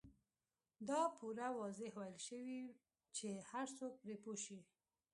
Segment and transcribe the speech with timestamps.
[0.89, 2.61] دا پوره واضح ويل شوي
[3.17, 4.59] چې هر څوک پرې پوه شي.